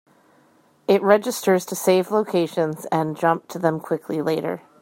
[0.87, 4.63] It registers to save locations and jump to them quickly later.